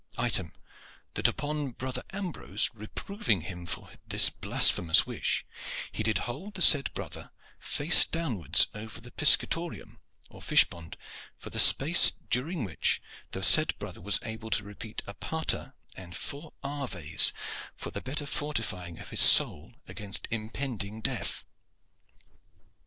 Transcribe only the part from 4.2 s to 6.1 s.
blasphemous wish, he